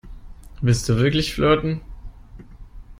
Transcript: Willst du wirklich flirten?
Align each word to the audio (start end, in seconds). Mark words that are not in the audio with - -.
Willst 0.61 0.89
du 0.89 0.97
wirklich 0.97 1.31
flirten? 1.35 1.81